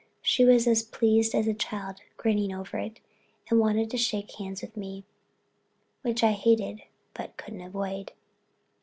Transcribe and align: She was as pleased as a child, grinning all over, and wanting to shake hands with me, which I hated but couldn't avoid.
She 0.23 0.43
was 0.43 0.65
as 0.65 0.81
pleased 0.81 1.35
as 1.35 1.45
a 1.47 1.53
child, 1.53 1.97
grinning 2.17 2.51
all 2.51 2.61
over, 2.61 2.77
and 2.79 3.59
wanting 3.59 3.87
to 3.89 3.97
shake 3.97 4.31
hands 4.31 4.63
with 4.63 4.75
me, 4.75 5.03
which 6.01 6.23
I 6.23 6.31
hated 6.31 6.81
but 7.13 7.37
couldn't 7.37 7.61
avoid. 7.61 8.11